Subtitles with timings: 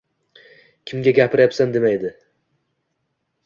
[0.91, 2.13] Kimga gapiryapsan demaydi!